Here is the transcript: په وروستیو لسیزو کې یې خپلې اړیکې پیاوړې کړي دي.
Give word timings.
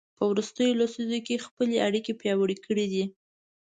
په 0.17 0.23
وروستیو 0.31 0.77
لسیزو 0.81 1.19
کې 1.25 1.33
یې 1.35 1.43
خپلې 1.47 1.75
اړیکې 1.87 2.13
پیاوړې 2.21 2.57
کړي 2.65 2.85
دي. 2.93 3.03